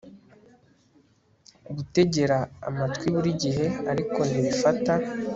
[1.75, 4.93] Gutegera amatwi burigihe ariko ntibifata